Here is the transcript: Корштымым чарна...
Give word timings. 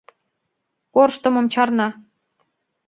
Корштымым 0.93 1.45
чарна... 1.53 1.87